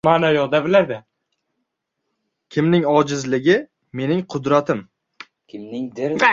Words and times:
Kimning 2.49 2.87
ojizligi– 2.91 3.57
mening 4.01 4.25
qudratim 4.35 4.85